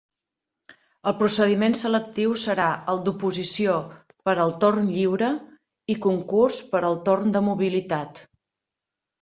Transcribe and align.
El 1.09 1.13
procediment 1.17 1.75
selectiu 1.81 2.33
serà 2.45 2.69
el 2.93 3.03
d'oposició 3.09 3.75
per 4.29 4.35
al 4.47 4.55
torn 4.65 4.89
lliure 4.97 5.31
i 5.97 6.01
concurs 6.07 6.63
per 6.73 6.85
al 6.91 7.01
torn 7.11 7.37
de 7.37 7.47
mobilitat. 7.53 8.25